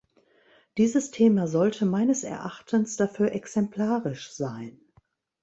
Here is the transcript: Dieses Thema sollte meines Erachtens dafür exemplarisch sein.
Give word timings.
Dieses 0.79 1.11
Thema 1.11 1.47
sollte 1.47 1.85
meines 1.85 2.23
Erachtens 2.23 2.97
dafür 2.97 3.33
exemplarisch 3.33 4.31
sein. 4.31 4.81